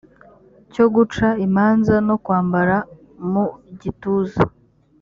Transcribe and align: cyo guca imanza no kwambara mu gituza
cyo 0.73 0.85
guca 0.95 1.27
imanza 1.45 1.95
no 2.07 2.15
kwambara 2.23 2.77
mu 3.31 3.45
gituza 3.81 4.41